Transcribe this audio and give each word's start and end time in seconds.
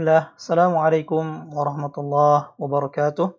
Bismillah. 0.00 0.32
Assalamualaikum 0.32 1.52
warahmatullahi 1.52 2.56
wabarakatuh. 2.56 3.36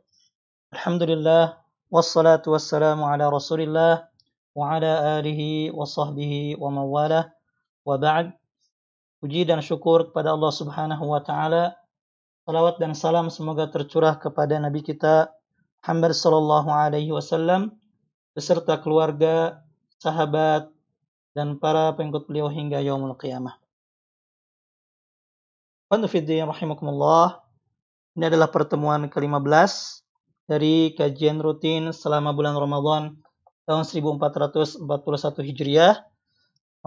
Alhamdulillah. 0.70 1.58
Wassalamu 1.90 3.02
ala 3.02 3.34
rasulillah 3.34 4.06
wa 4.54 4.70
ala 4.70 5.18
alihi 5.18 5.74
wa 5.74 5.90
sahbihi 5.90 6.62
wa 6.62 6.70
mawalah. 6.70 7.34
Wa 7.82 7.98
ba'd. 7.98 8.38
Puji 9.26 9.50
dan 9.50 9.66
syukur 9.66 10.14
kepada 10.14 10.38
Allah 10.38 10.54
subhanahu 10.54 11.02
wa 11.02 11.26
ta'ala. 11.26 11.74
Salawat 12.46 12.78
dan 12.78 12.94
salam 12.94 13.34
semoga 13.34 13.66
tercurah 13.66 14.22
kepada 14.22 14.62
Nabi 14.62 14.86
kita 14.86 15.34
Muhammad 15.82 16.14
sallallahu 16.14 16.70
alaihi 16.70 17.10
wasallam 17.10 17.74
beserta 18.38 18.78
keluarga, 18.78 19.66
sahabat, 19.98 20.70
dan 21.34 21.58
para 21.58 21.98
pengikut 21.98 22.30
beliau 22.30 22.54
hingga 22.54 22.86
yaumul 22.86 23.18
qiyamah. 23.18 23.61
Wandufiddin 25.92 26.48
rahimakumullah. 26.48 27.44
Ini 28.16 28.32
adalah 28.32 28.48
pertemuan 28.48 29.12
ke-15 29.12 30.00
dari 30.48 30.96
kajian 30.96 31.44
rutin 31.44 31.92
selama 31.92 32.32
bulan 32.32 32.56
Ramadan 32.56 33.20
tahun 33.68 33.84
1441 33.84 34.88
Hijriah 35.52 36.00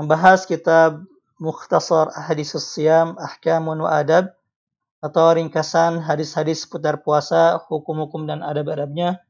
membahas 0.01 0.49
kitab 0.49 1.05
Mukhtasar 1.37 2.17
Hadis 2.17 2.57
Siyam 2.57 3.21
Ahkamun 3.21 3.85
wa 3.85 3.93
Adab 3.93 4.33
atau 5.05 5.37
ringkasan 5.37 6.01
hadis-hadis 6.01 6.65
seputar 6.65 7.05
puasa, 7.05 7.61
hukum-hukum 7.69 8.25
dan 8.25 8.41
adab-adabnya 8.41 9.21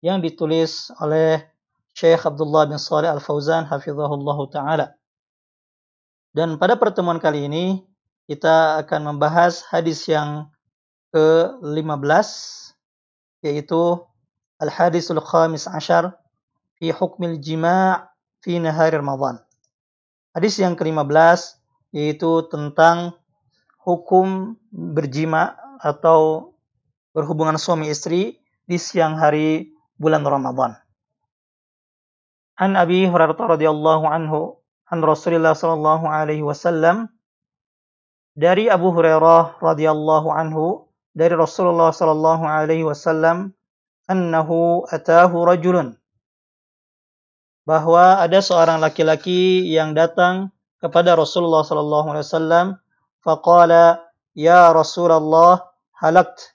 yang 0.00 0.24
ditulis 0.24 0.88
oleh 1.04 1.44
Syekh 1.92 2.24
Abdullah 2.24 2.64
bin 2.64 2.80
Saleh 2.80 3.12
Al-Fauzan 3.12 3.68
hafizahullah 3.68 4.38
taala. 4.48 4.96
Dan 6.32 6.56
pada 6.56 6.80
pertemuan 6.80 7.20
kali 7.20 7.44
ini 7.44 7.87
kita 8.28 8.84
akan 8.84 9.16
membahas 9.16 9.64
hadis 9.72 10.04
yang 10.04 10.52
ke-15 11.16 12.28
yaitu 13.40 14.04
Al-Hadisul 14.60 15.24
Khamis 15.24 15.64
Ashar 15.64 16.12
fi 16.76 16.92
Hukmil 16.92 17.40
Jima' 17.40 18.12
fi 18.44 18.60
Nahari 18.60 19.00
Ramadan. 19.00 19.40
Hadis 20.36 20.60
yang 20.60 20.76
ke-15 20.76 21.56
yaitu 21.96 22.44
tentang 22.52 23.16
hukum 23.80 24.60
berjima 24.68 25.56
atau 25.80 26.52
berhubungan 27.16 27.56
suami 27.56 27.88
istri 27.88 28.36
di 28.68 28.76
siang 28.76 29.16
hari 29.16 29.72
bulan 29.96 30.20
Ramadan. 30.20 30.76
An 32.60 32.76
Abi 32.76 33.08
Hurairah 33.08 33.56
radhiyallahu 33.56 34.04
anhu 34.04 34.60
an 34.92 35.00
Rasulullah 35.00 35.56
sallallahu 35.56 36.04
alaihi 36.04 36.44
wasallam 36.44 37.08
dari 38.38 38.70
Abu 38.70 38.94
Hurairah 38.94 39.58
radhiyallahu 39.58 40.30
anhu 40.30 40.86
dari 41.10 41.34
Rasulullah 41.34 41.90
sallallahu 41.90 42.46
alaihi 42.46 42.86
wasallam 42.86 43.50
annahu 44.06 44.86
atahu 44.86 45.42
rajulun. 45.42 45.98
Bahwa 47.66 48.22
ada 48.22 48.38
seorang 48.38 48.78
laki-laki 48.78 49.66
yang 49.66 49.90
datang 49.98 50.54
kepada 50.78 51.18
Rasulullah 51.18 51.66
sallallahu 51.66 52.14
alaihi 52.14 52.26
wasallam 52.30 52.66
faqala 53.26 54.06
ya 54.38 54.70
Rasulullah 54.70 55.74
halakt 55.98 56.54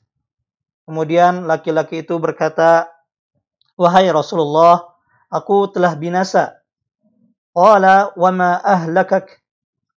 kemudian 0.87 1.43
laki-laki 1.43 2.07
itu 2.07 2.15
berkata 2.15 2.87
wahai 3.75 4.07
Rasulullah 4.07 4.87
aku 5.27 5.67
telah 5.67 5.99
binasa. 5.99 6.63
Qala 7.51 8.15
wa 8.15 8.31
ma 8.31 8.57
ahlakak 8.63 9.42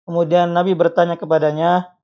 Kemudian 0.05 0.53
Nabi 0.53 0.77
bertanya 0.77 1.17
kepadanya, 1.17 1.97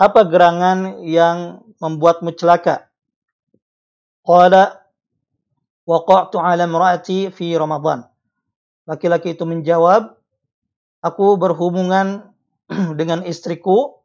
apa 0.00 0.20
gerangan 0.24 1.04
yang 1.04 1.60
membuatmu 1.76 2.32
celaka? 2.32 2.88
Qala 4.24 4.80
waqa'tu 5.84 6.40
'ala 6.40 6.64
imra'ati 6.64 7.28
fi 7.28 7.52
Ramadan. 7.56 8.08
Laki-laki 8.88 9.36
itu 9.36 9.44
menjawab, 9.44 10.16
aku 11.04 11.36
berhubungan 11.36 12.32
dengan 13.00 13.20
istriku 13.28 14.00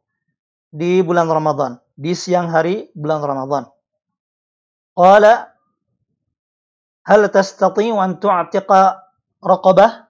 di 0.68 1.00
bulan 1.00 1.30
Ramadan, 1.30 1.80
di 1.96 2.12
siang 2.12 2.52
hari 2.52 2.92
bulan 2.92 3.24
Ramadan. 3.24 3.64
Qala 4.92 5.56
hal 7.08 7.20
tastati'u 7.32 7.96
an 7.96 8.20
tu'tiqa 8.20 8.80
raqabah? 9.40 10.03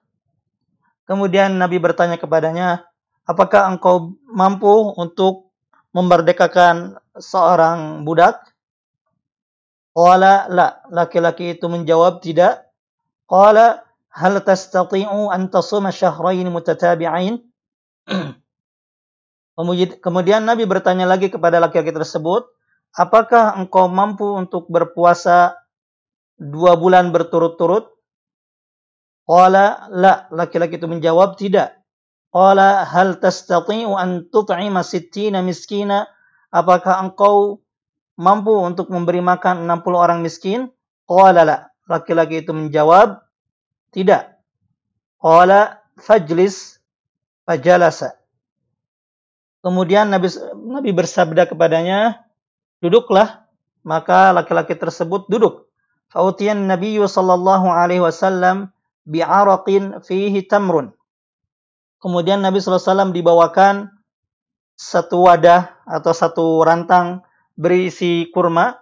Kemudian 1.05 1.61
Nabi 1.61 1.77
bertanya 1.77 2.17
kepadanya, 2.17 2.89
apakah 3.29 3.69
engkau 3.69 4.17
mampu 4.25 4.93
untuk 4.97 5.53
memerdekakan 5.93 6.97
seorang 7.17 8.01
budak? 8.01 8.41
Qala 9.95 10.51
la, 10.51 10.83
laki-laki 10.91 11.55
itu 11.55 11.71
menjawab 11.71 12.19
tidak. 12.19 12.67
Qala 13.29 13.85
hal 14.11 14.43
tastati'u 14.43 15.31
an 15.31 15.47
tasuma 15.47 15.93
syahrain 15.93 16.43
mutatabi'ain? 16.51 17.39
Kemudian 20.03 20.43
Nabi 20.43 20.67
bertanya 20.67 21.07
lagi 21.07 21.31
kepada 21.31 21.63
laki-laki 21.63 21.95
tersebut, 21.95 22.43
apakah 22.91 23.55
engkau 23.55 23.87
mampu 23.87 24.27
untuk 24.35 24.67
berpuasa 24.67 25.55
dua 26.35 26.75
bulan 26.75 27.15
berturut-turut? 27.15 27.94
Qala 29.25 29.89
la, 29.89 30.29
laki-laki 30.29 30.77
itu 30.77 30.85
menjawab 30.85 31.33
tidak. 31.33 31.81
Qala 32.29 32.85
hal 32.85 33.17
tastati'u 33.17 33.97
an 33.97 34.29
tut'ima 34.29 34.85
sittina 34.85 35.41
miskina? 35.41 36.05
Apakah 36.53 37.01
engkau 37.01 37.65
mampu 38.21 38.53
untuk 38.53 38.93
memberi 38.93 39.19
makan 39.25 39.65
60 39.65 39.97
orang 39.97 40.19
miskin? 40.21 40.69
Qala 41.09 41.41
la, 41.41 41.57
laki-laki 41.89 42.45
itu 42.45 42.53
menjawab 42.53 43.25
tidak. 43.89 44.37
Qala 45.17 45.81
fajlis 45.97 46.77
fajalasa. 47.49 48.13
Kemudian 49.65 50.13
Nabi 50.13 50.29
Nabi 50.53 50.93
bersabda 50.93 51.49
kepadanya, 51.49 52.21
"Duduklah." 52.77 53.49
Maka 53.85 54.33
laki-laki 54.33 54.73
tersebut 54.77 55.29
duduk. 55.29 55.69
Fautiyan 56.09 56.65
Nabi 56.69 56.97
sallallahu 56.97 57.69
alaihi 57.69 58.01
wasallam 58.01 58.73
bi'araqin 59.05 60.01
fihi 60.01 60.43
tamrun. 60.49 60.91
Kemudian 62.01 62.41
Nabi 62.41 62.61
SAW 62.61 63.13
dibawakan 63.13 63.89
satu 64.75 65.25
wadah 65.25 65.71
atau 65.87 66.11
satu 66.11 66.61
rantang 66.61 67.23
berisi 67.55 68.27
kurma. 68.29 68.75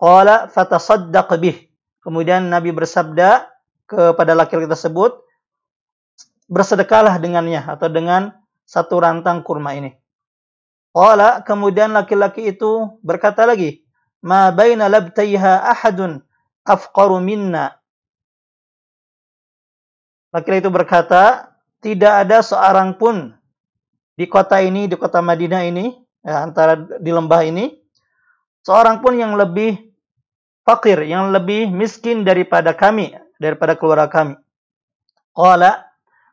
Qala 0.00 0.48
fatasaddaq 0.48 1.28
bih. 1.40 1.56
Kemudian 2.00 2.48
Nabi 2.48 2.72
bersabda 2.72 3.52
kepada 3.84 4.32
laki-laki 4.32 4.68
tersebut, 4.68 5.20
bersedekahlah 6.48 7.20
dengannya 7.20 7.60
atau 7.60 7.92
dengan 7.92 8.32
satu 8.64 9.00
rantang 9.00 9.44
kurma 9.44 9.76
ini. 9.76 9.92
Qala 10.90 11.44
kemudian 11.46 11.92
laki-laki 11.92 12.50
itu 12.56 12.98
berkata 13.04 13.44
lagi, 13.44 13.84
"Ma 14.24 14.48
baina 14.50 14.88
labtaiha 14.88 15.68
ahadun 15.76 16.24
afqaru 16.64 17.20
minna 17.20 17.79
Laki-laki 20.30 20.62
itu 20.62 20.70
berkata, 20.70 21.50
tidak 21.82 22.26
ada 22.26 22.38
seorang 22.44 22.94
pun 22.94 23.34
di 24.14 24.30
kota 24.30 24.62
ini, 24.62 24.86
di 24.86 24.94
kota 24.94 25.18
Madinah 25.18 25.62
ini, 25.66 25.90
ya, 26.22 26.46
antara 26.46 26.76
di 26.78 27.10
lembah 27.10 27.42
ini, 27.42 27.74
seorang 28.62 29.02
pun 29.02 29.18
yang 29.18 29.34
lebih 29.34 29.90
fakir, 30.62 31.02
yang 31.02 31.34
lebih 31.34 31.72
miskin 31.72 32.22
daripada 32.22 32.76
kami, 32.76 33.10
daripada 33.42 33.74
keluarga 33.74 34.06
kami. 34.06 34.38
Qala, 35.34 35.88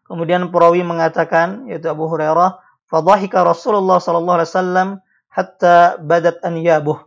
kemudian 0.06 0.52
perawi 0.54 0.86
mengatakan, 0.86 1.66
yaitu 1.66 1.90
Abu 1.90 2.06
Hurairah, 2.06 2.60
fadhahika 2.92 3.42
Rasulullah 3.42 3.98
sallallahu 3.98 4.38
alaihi 4.44 4.52
wasallam 4.52 4.90
hatta 5.32 5.98
badat 5.98 6.38
anyabuh. 6.46 7.02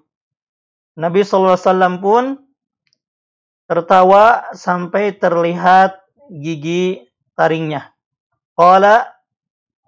Nabi 0.98 1.22
sallallahu 1.22 1.54
alaihi 1.54 1.66
wasallam 1.68 1.94
pun 2.02 2.24
tertawa 3.70 4.50
sampai 4.50 5.14
terlihat 5.14 6.02
gigi 6.30 7.10
taringnya. 7.34 7.90
Qala 8.54 9.10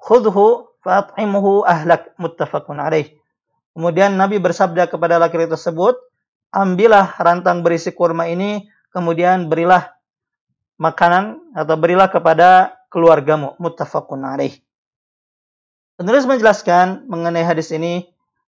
khudhu 0.03 0.67
fa'at'imhu 0.83 1.63
ahlak 1.63 2.19
muttafaqun 2.19 2.83
alaih. 2.83 3.15
Kemudian 3.73 4.19
Nabi 4.19 4.43
bersabda 4.43 4.91
kepada 4.91 5.17
laki-laki 5.17 5.55
tersebut, 5.55 5.97
ambillah 6.53 7.17
rantang 7.17 7.65
berisi 7.65 7.95
kurma 7.95 8.29
ini, 8.29 8.69
kemudian 8.93 9.49
berilah 9.49 9.95
makanan 10.77 11.41
atau 11.57 11.79
berilah 11.79 12.11
kepada 12.11 12.77
keluargamu. 12.93 13.57
Muttafaqun 13.57 14.27
alaih. 14.27 14.59
Penulis 15.97 16.27
menjelaskan 16.27 17.07
mengenai 17.07 17.47
hadis 17.47 17.71
ini, 17.71 18.11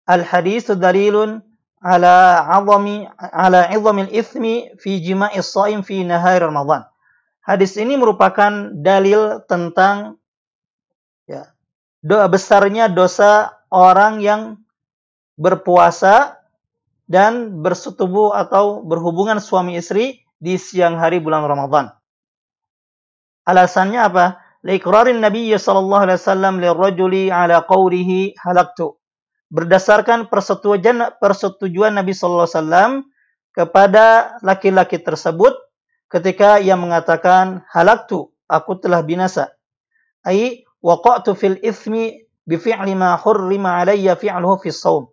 al-hadis 0.05 0.67
dalilun 0.69 1.41
ala 1.79 2.43
'azami 2.43 3.07
ala 3.21 3.71
'izamil 3.71 4.11
ithmi 4.11 4.75
fi 4.83 4.99
jima'is 4.99 5.47
shaim 5.55 5.87
fi 5.87 6.03
nahar 6.03 6.43
Ramadan. 6.43 6.89
Hadis 7.47 7.79
ini 7.79 7.95
merupakan 7.95 8.75
dalil 8.75 9.39
tentang 9.47 10.19
ya, 11.31 11.47
doa 12.03 12.27
besarnya 12.27 12.91
dosa 12.91 13.55
orang 13.71 14.19
yang 14.19 14.59
berpuasa 15.39 16.43
dan 17.07 17.63
bersetubuh 17.63 18.35
atau 18.35 18.83
berhubungan 18.83 19.39
suami 19.39 19.79
istri 19.79 20.27
di 20.43 20.59
siang 20.59 20.99
hari 20.99 21.23
bulan 21.23 21.47
Ramadan. 21.47 21.95
Alasannya 23.47 24.01
apa? 24.03 24.43
Liqrarin 24.67 25.23
Nabi 25.23 25.55
sallallahu 25.55 26.03
alaihi 26.03 26.19
wasallam 26.19 26.59
lirrajuli 26.59 27.31
ala 27.31 27.63
qawlihi 27.63 28.35
halaktu. 28.43 28.91
Berdasarkan 29.55 30.27
persetujuan 30.27 31.23
persetujuan 31.23 31.95
Nabi 31.95 32.11
sallallahu 32.11 32.51
alaihi 32.51 32.59
wasallam 32.59 32.93
kepada 33.55 34.35
laki-laki 34.43 34.99
tersebut 34.99 35.55
ketika 36.13 36.59
ia 36.63 36.75
mengatakan 36.79 37.67
halaktu, 37.71 38.31
aku 38.47 38.79
telah 38.79 39.03
binasa. 39.03 39.55
Ai 40.27 40.67
waqa'tu 40.83 41.35
fil 41.35 41.59
ithmi 41.63 42.27
bi 42.47 42.57
fi'li 42.59 42.95
ma 42.95 43.19
hurrima 43.19 43.83
alayya 43.83 44.15
fi'luhu 44.15 44.63
fi 44.63 44.71
shaum. 44.71 45.11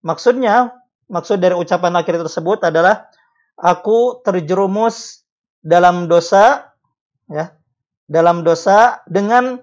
Maksudnya, 0.00 0.72
maksud 1.12 1.40
dari 1.40 1.52
ucapan 1.56 1.92
laki 2.00 2.12
tersebut 2.16 2.64
adalah 2.64 3.08
aku 3.60 4.24
terjerumus 4.24 5.26
dalam 5.60 6.08
dosa 6.08 6.72
ya 7.28 7.52
dalam 8.08 8.42
dosa 8.42 9.04
dengan 9.06 9.60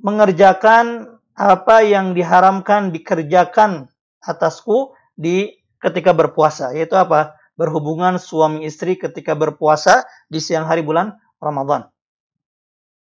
mengerjakan 0.00 1.18
apa 1.36 1.84
yang 1.84 2.16
diharamkan 2.16 2.94
dikerjakan 2.94 3.90
atasku 4.22 4.96
di 5.18 5.52
ketika 5.82 6.16
berpuasa 6.16 6.72
yaitu 6.72 6.96
apa 6.96 7.35
berhubungan 7.56 8.20
suami 8.20 8.68
istri 8.68 9.00
ketika 9.00 9.32
berpuasa 9.32 10.04
di 10.28 10.38
siang 10.38 10.68
hari 10.68 10.84
bulan 10.84 11.16
Ramadan. 11.40 11.88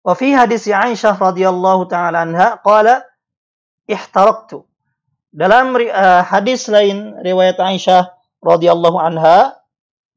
Wa 0.02 0.18
fi 0.18 0.34
hadis 0.34 0.66
Aisyah 0.66 1.14
radhiyallahu 1.14 1.86
taala 1.86 2.26
anha 2.26 2.58
qala 2.58 3.06
ihtaraqtu. 3.86 4.66
Dalam 5.32 5.72
uh, 5.78 6.22
hadis 6.26 6.66
lain 6.68 7.16
riwayat 7.22 7.56
Aisyah 7.56 8.10
radhiyallahu 8.42 8.98
anha 8.98 9.56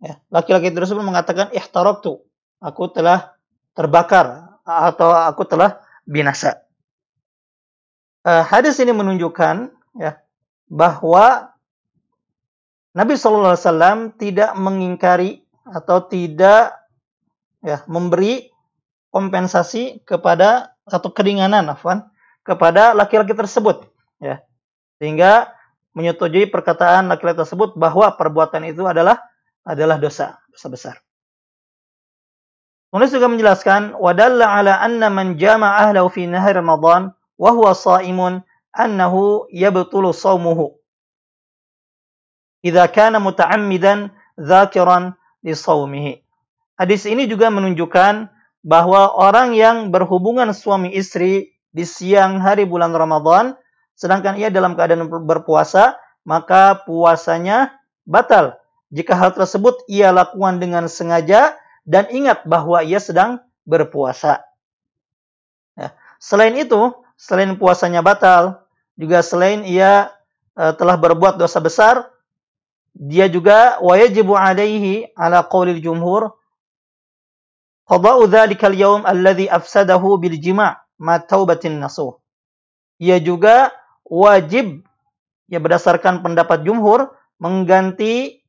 ya, 0.01 0.19
laki-laki 0.33 0.73
tersebut 0.73 1.05
mengatakan 1.05 1.53
ihtaraqtu. 1.53 2.19
Aku 2.59 2.89
telah 2.89 3.37
terbakar 3.77 4.57
atau 4.65 5.13
aku 5.13 5.45
telah 5.45 5.85
binasa. 6.09 6.65
Uh, 8.25 8.41
hadis 8.41 8.81
ini 8.81 8.89
menunjukkan 8.89 9.69
ya 10.01 10.17
bahwa 10.65 11.54
Nabi 12.95 13.19
Shallallahu 13.19 13.53
Alaihi 13.53 13.65
Wasallam 13.67 13.99
tidak 14.15 14.55
mengingkari 14.55 15.43
atau 15.67 16.07
tidak 16.07 16.71
ya 17.59 17.83
memberi 17.91 18.47
kompensasi 19.11 19.99
kepada 20.07 20.75
atau 20.87 21.09
keringanan 21.11 21.67
afwan 21.67 22.07
kepada 22.45 22.95
laki-laki 22.95 23.33
tersebut 23.33 23.89
ya 24.21 24.39
sehingga 25.01 25.51
menyetujui 25.97 26.47
perkataan 26.47 27.09
laki-laki 27.11 27.43
tersebut 27.43 27.75
bahwa 27.75 28.13
perbuatan 28.15 28.69
itu 28.69 28.85
adalah 28.85 29.19
adalah 29.65 29.97
dosa 29.97 30.37
dosa 30.53 30.67
besar 30.69 30.95
Penulis 32.95 33.11
juga 33.11 33.27
menjelaskan 33.27 33.99
wadalla 33.99 34.55
ala 34.55 34.79
anna 34.79 35.11
man 35.11 35.35
jama 35.35 35.67
ahlahu 35.83 36.07
fi 36.07 36.31
nahar 36.31 36.55
Ramadan 36.55 37.11
wa 37.35 37.51
huwa 37.51 37.75
shaimun 37.75 38.39
annahu 38.71 39.51
yabtulu 39.51 40.15
shaumuhu. 40.15 40.79
Idza 42.65 42.89
kana 42.89 43.21
muta'ammidan 43.21 44.09
dzakiran 44.41 45.13
li. 45.45 45.53
Hadis 46.75 47.05
ini 47.05 47.29
juga 47.29 47.53
menunjukkan 47.53 48.33
bahwa 48.65 49.13
orang 49.13 49.53
yang 49.53 49.93
berhubungan 49.93 50.49
suami 50.49 50.89
istri 50.97 51.53
di 51.69 51.85
siang 51.85 52.41
hari 52.41 52.65
bulan 52.65 52.89
Ramadan 52.97 53.53
sedangkan 53.93 54.35
ia 54.41 54.49
dalam 54.49 54.73
keadaan 54.73 55.07
berpuasa, 55.07 55.95
maka 56.27 56.83
puasanya 56.83 57.77
batal. 58.03 58.57
Jika 58.89 59.13
hal 59.13 59.37
tersebut 59.37 59.85
ia 59.85 60.09
lakukan 60.09 60.57
dengan 60.57 60.89
sengaja 60.89 61.55
dan 61.85 62.09
ingat 62.09 62.43
bahwa 62.49 62.81
ia 62.81 62.97
sedang 62.97 63.45
berpuasa. 63.63 64.41
Ya. 65.77 65.93
Selain 66.17 66.57
itu, 66.57 66.91
selain 67.15 67.55
puasanya 67.55 68.01
batal, 68.01 68.65
juga 68.97 69.21
selain 69.21 69.61
ia 69.63 70.11
uh, 70.57 70.73
telah 70.73 70.97
berbuat 70.97 71.37
dosa 71.37 71.61
besar, 71.61 72.14
dia 72.95 73.27
juga 73.27 73.75
wajibu 73.83 74.39
alaihi 74.39 75.11
ala 75.19 75.43
qaulil 75.43 75.83
jumhur 75.83 76.31
qada'u 77.91 78.23
dzalikal 78.31 78.71
yawm 78.71 79.03
alladhi 79.03 79.51
afsadahu 79.51 80.15
bil 80.17 80.39
jima' 80.39 80.79
ma 80.97 81.19
taubatin 81.19 81.75
nasuh. 81.77 82.15
Ia 83.03 83.19
juga 83.19 83.75
wajib 84.07 84.87
ya 85.51 85.59
berdasarkan 85.59 86.23
pendapat 86.23 86.63
jumhur 86.63 87.11
mengganti 87.35 88.39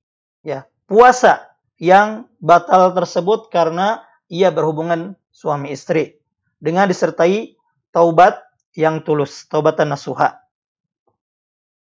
ya 0.47 0.71
puasa 0.87 1.51
yang 1.83 2.31
batal 2.39 2.95
tersebut 2.95 3.51
karena 3.51 4.07
ia 4.31 4.55
berhubungan 4.55 5.19
suami 5.35 5.75
istri 5.75 6.23
dengan 6.63 6.87
disertai 6.87 7.59
taubat 7.91 8.41
yang 8.79 9.03
tulus, 9.03 9.45
taubatan 9.51 9.91
nasuha. 9.91 10.46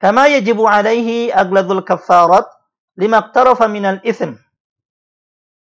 Kama 0.02 0.34
yajibu 0.34 0.66
alaihi 0.66 1.30
agladul 1.30 1.86
kafarat 1.86 2.50
lima 2.98 3.22
iqtarafa 3.22 3.70
minal 3.70 4.02
ithm. 4.02 4.34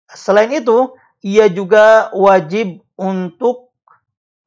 Selain 0.08 0.48
itu, 0.56 0.96
ia 1.20 1.52
juga 1.52 2.08
wajib 2.16 2.80
untuk 2.96 3.76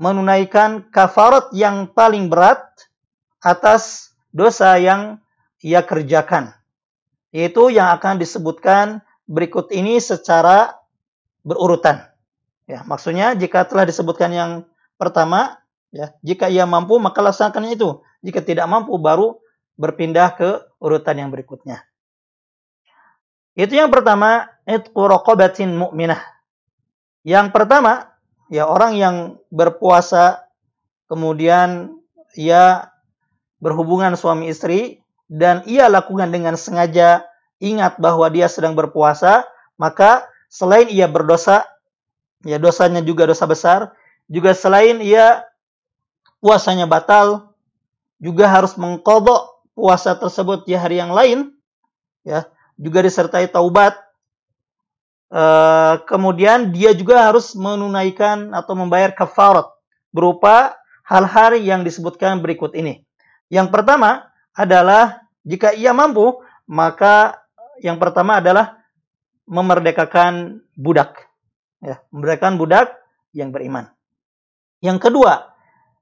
menunaikan 0.00 0.88
kafarat 0.88 1.52
yang 1.52 1.92
paling 1.92 2.32
berat 2.32 2.64
atas 3.44 4.16
dosa 4.32 4.80
yang 4.80 5.20
ia 5.60 5.84
kerjakan. 5.84 6.56
Yaitu 7.28 7.68
yang 7.68 7.92
akan 7.92 8.16
disebutkan 8.16 9.04
berikut 9.28 9.68
ini 9.68 10.00
secara 10.00 10.80
berurutan. 11.44 12.08
Ya, 12.64 12.80
maksudnya 12.88 13.36
jika 13.36 13.68
telah 13.68 13.84
disebutkan 13.84 14.32
yang 14.32 14.50
pertama, 14.96 15.60
ya, 15.92 16.16
jika 16.24 16.48
ia 16.48 16.64
mampu 16.64 16.96
maka 16.96 17.20
laksanakan 17.20 17.68
itu. 17.68 18.00
Jika 18.24 18.40
tidak 18.40 18.64
mampu 18.64 18.96
baru 18.96 19.43
berpindah 19.74 20.34
ke 20.38 20.50
urutan 20.78 21.18
yang 21.18 21.30
berikutnya. 21.34 21.82
Itu 23.54 23.78
yang 23.78 23.90
pertama, 23.90 24.50
itqu 24.66 24.98
raqabatin 24.98 25.78
mu'minah. 25.78 26.18
Yang 27.22 27.54
pertama, 27.54 28.10
ya 28.50 28.66
orang 28.66 28.98
yang 28.98 29.16
berpuasa 29.48 30.44
kemudian 31.06 31.94
ia 32.34 32.90
berhubungan 33.62 34.18
suami 34.18 34.50
istri 34.50 35.00
dan 35.30 35.62
ia 35.64 35.86
lakukan 35.88 36.28
dengan 36.28 36.58
sengaja 36.58 37.24
ingat 37.62 37.96
bahwa 37.96 38.26
dia 38.28 38.50
sedang 38.50 38.76
berpuasa, 38.76 39.46
maka 39.78 40.26
selain 40.50 40.90
ia 40.90 41.08
berdosa, 41.08 41.64
ya 42.44 42.60
dosanya 42.60 43.00
juga 43.00 43.24
dosa 43.24 43.46
besar, 43.48 43.94
juga 44.28 44.52
selain 44.52 45.00
ia 45.00 45.46
puasanya 46.42 46.84
batal, 46.84 47.54
juga 48.20 48.50
harus 48.50 48.76
mengkodok 48.76 49.53
puasa 49.74 50.14
tersebut 50.14 50.64
di 50.64 50.78
hari 50.78 51.02
yang 51.02 51.10
lain, 51.10 51.52
ya 52.22 52.46
juga 52.78 53.02
disertai 53.02 53.50
taubat. 53.50 53.98
E, 55.28 55.44
kemudian 56.06 56.70
dia 56.70 56.94
juga 56.94 57.26
harus 57.28 57.52
menunaikan 57.58 58.54
atau 58.54 58.74
membayar 58.78 59.10
kafarat 59.12 59.66
berupa 60.14 60.78
hal-hal 61.04 61.58
yang 61.58 61.82
disebutkan 61.82 62.40
berikut 62.40 62.72
ini. 62.78 63.02
Yang 63.50 63.74
pertama 63.74 64.30
adalah 64.54 65.26
jika 65.44 65.74
ia 65.74 65.92
mampu, 65.92 66.40
maka 66.64 67.44
yang 67.82 68.00
pertama 68.00 68.40
adalah 68.40 68.80
memerdekakan 69.44 70.64
budak. 70.78 71.28
Ya, 71.84 72.00
memerdekakan 72.08 72.56
budak 72.56 72.96
yang 73.36 73.52
beriman. 73.52 73.92
Yang 74.80 75.10
kedua, 75.10 75.52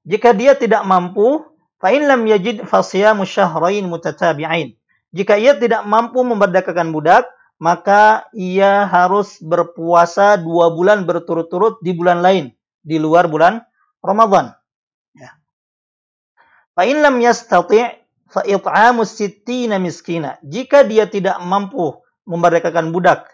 jika 0.06 0.30
dia 0.30 0.54
tidak 0.54 0.86
mampu, 0.86 1.42
fa 1.82 1.90
in 1.90 2.06
lam 2.06 2.22
yajid 2.30 2.62
fasiyamu 2.62 3.26
syahrain 3.26 3.82
mutatabi'ain. 3.90 4.78
Jika 5.10 5.34
ia 5.36 5.58
tidak 5.58 5.82
mampu 5.84 6.22
memerdekakan 6.22 6.94
budak, 6.94 7.26
maka 7.58 8.30
ia 8.32 8.86
harus 8.86 9.42
berpuasa 9.42 10.38
dua 10.38 10.70
bulan 10.72 11.04
berturut-turut 11.04 11.82
di 11.84 11.92
bulan 11.92 12.22
lain, 12.22 12.54
di 12.80 12.96
luar 12.96 13.26
bulan 13.26 13.60
Ramadan. 14.00 14.54
Ya. 15.12 15.36
Fa 16.72 16.88
in 16.88 17.04
lam 17.04 17.20
yastati' 17.20 17.86
fa 18.32 18.40
it'amu 18.48 19.04
sittina 19.04 19.76
miskina. 19.76 20.40
Jika 20.40 20.88
dia 20.88 21.04
tidak 21.04 21.36
mampu 21.44 22.00
memerdekakan 22.24 22.88
budak, 22.88 23.28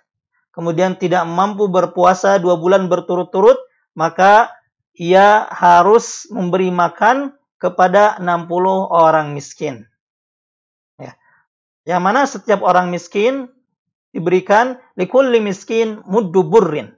kemudian 0.50 0.98
tidak 0.98 1.22
mampu 1.22 1.70
berpuasa 1.70 2.42
dua 2.42 2.58
bulan 2.58 2.90
berturut-turut, 2.90 3.56
maka 3.94 4.50
ia 4.98 5.46
harus 5.54 6.26
memberi 6.34 6.74
makan 6.74 7.37
kepada 7.58 8.16
60 8.22 8.48
orang 8.88 9.34
miskin. 9.34 9.86
Ya. 10.98 11.14
Yang 11.84 12.02
mana 12.02 12.20
setiap 12.24 12.62
orang 12.62 12.90
miskin 12.90 13.50
diberikan 14.14 14.78
likulli 14.96 15.42
miskin 15.42 16.00
muddu 16.08 16.46
burrin 16.46 16.94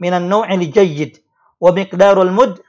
minan 0.00 0.30
naw'il 0.30 0.72
jayyid 0.72 1.20
wa 1.60 1.70
miqdarul 1.72 2.32
mud 2.32 2.62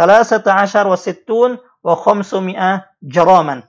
13 0.00 0.88
wa 0.88 0.96
sittun 0.96 1.60
wa 1.84 1.94
khamsumi'a 1.96 2.88
jaraman. 3.04 3.64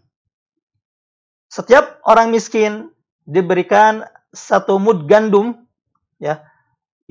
Setiap 1.52 2.00
orang 2.08 2.32
miskin 2.32 2.88
diberikan 3.28 4.08
satu 4.32 4.80
mud 4.80 5.12
gandum 5.12 5.68
ya 6.24 6.40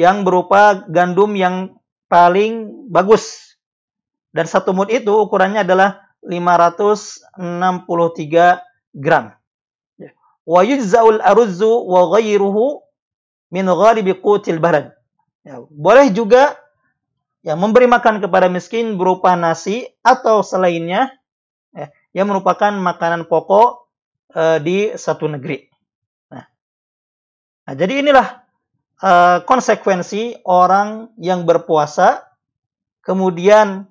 yang 0.00 0.24
berupa 0.24 0.88
gandum 0.88 1.36
yang 1.36 1.76
paling 2.08 2.88
bagus. 2.88 3.49
Dan 4.30 4.46
satu 4.46 4.70
mud 4.70 4.90
itu 4.90 5.10
ukurannya 5.10 5.66
adalah 5.66 6.06
563 6.22 8.62
gram. 8.94 9.34
Ya. 9.98 10.10
Wa 10.46 10.62
yujza'ul 10.62 11.18
aruzzu 11.18 11.66
wa 11.66 12.14
ghairuhu 12.14 12.78
min 13.50 13.66
ghalibi 13.66 14.14
qutil 14.18 14.62
balad. 14.62 14.94
Ya, 15.42 15.58
boleh 15.72 16.12
juga 16.12 16.54
ya 17.40 17.56
memberi 17.56 17.88
makan 17.88 18.20
kepada 18.20 18.52
miskin 18.52 19.00
berupa 19.00 19.32
nasi 19.34 19.88
atau 20.04 20.44
selainnya 20.44 21.16
ya, 21.72 21.88
yang 22.12 22.28
merupakan 22.28 22.70
makanan 22.70 23.26
pokok 23.26 23.88
uh, 24.36 24.60
di 24.60 24.92
satu 24.94 25.26
negeri. 25.26 25.64
Nah, 26.28 26.44
nah 27.64 27.74
jadi 27.74 28.04
inilah 28.04 28.26
uh, 29.00 29.38
konsekuensi 29.48 30.44
orang 30.44 31.16
yang 31.16 31.48
berpuasa 31.48 32.28
kemudian 33.00 33.88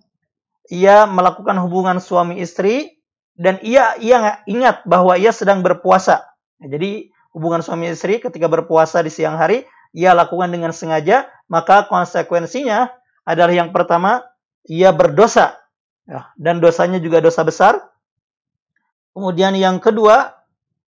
ia 0.70 1.10
melakukan 1.10 1.58
hubungan 1.66 1.98
suami 1.98 2.40
istri 2.40 3.02
dan 3.34 3.58
ia 3.66 3.98
ia 3.98 4.46
ingat 4.46 4.86
bahwa 4.86 5.18
ia 5.18 5.34
sedang 5.34 5.66
berpuasa. 5.66 6.30
Nah, 6.62 6.70
jadi 6.70 7.10
hubungan 7.34 7.66
suami 7.66 7.90
istri 7.90 8.22
ketika 8.22 8.46
berpuasa 8.46 9.02
di 9.02 9.10
siang 9.10 9.38
hari 9.38 9.66
ia 9.94 10.14
lakukan 10.14 10.54
dengan 10.54 10.70
sengaja, 10.70 11.26
maka 11.50 11.90
konsekuensinya 11.90 12.94
adalah 13.26 13.54
yang 13.54 13.74
pertama, 13.74 14.26
ia 14.70 14.94
berdosa. 14.94 15.58
Ya, 16.10 16.34
dan 16.38 16.58
dosanya 16.58 16.98
juga 16.98 17.22
dosa 17.22 17.46
besar. 17.46 17.90
Kemudian 19.14 19.54
yang 19.58 19.78
kedua, 19.82 20.42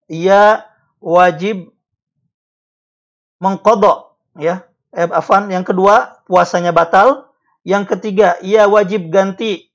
ia 0.10 0.66
wajib 1.02 1.74
mengkodok. 3.42 4.18
Ya, 4.38 4.66
eh. 4.94 5.10
Yang 5.50 5.66
kedua, 5.74 6.22
puasanya 6.26 6.74
batal. 6.74 7.30
Yang 7.62 7.98
ketiga, 7.98 8.38
ia 8.42 8.66
wajib 8.66 9.14
ganti 9.14 9.70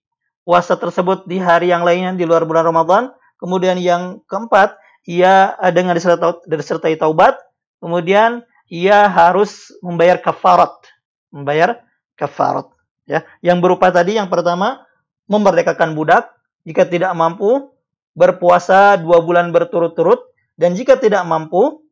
puasa 0.47 0.79
tersebut 0.79 1.27
di 1.27 1.43
hari 1.43 1.75
yang 1.75 1.83
lainnya 1.83 2.15
di 2.15 2.23
luar 2.23 2.47
bulan 2.47 2.71
Ramadan. 2.71 3.11
Kemudian 3.37 3.77
yang 3.83 4.23
keempat, 4.31 4.79
ia 5.05 5.59
dengan 5.75 5.99
disertai 6.47 6.95
taubat. 6.97 7.37
Kemudian 7.83 8.47
ia 8.71 9.11
harus 9.11 9.75
membayar 9.83 10.23
kafarat. 10.23 10.73
Membayar 11.35 11.83
kafarat 12.17 12.73
ya 13.07 13.23
yang 13.41 13.63
berupa 13.63 13.89
tadi 13.95 14.19
yang 14.19 14.27
pertama 14.27 14.83
memerdekakan 15.31 15.95
budak 15.95 16.35
jika 16.67 16.85
tidak 16.85 17.15
mampu 17.15 17.71
berpuasa 18.19 18.99
dua 18.99 19.23
bulan 19.23 19.55
berturut-turut 19.55 20.27
dan 20.59 20.75
jika 20.75 20.99
tidak 20.99 21.23
mampu 21.23 21.87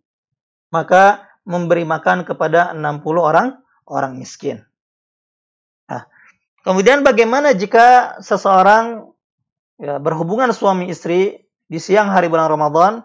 maka 0.75 1.31
memberi 1.47 1.87
makan 1.87 2.27
kepada 2.27 2.75
60 2.75 3.05
orang 3.15 3.63
orang 3.87 4.19
miskin. 4.19 4.67
Kemudian 6.65 7.05
bagaimana 7.05 7.53
jika 7.53 8.17
seseorang 8.25 9.13
ya, 9.77 10.01
berhubungan 10.01 10.49
suami 10.49 10.89
istri 10.89 11.45
di 11.69 11.77
siang 11.77 12.09
hari 12.09 12.33
bulan 12.33 12.49
Ramadan 12.49 13.05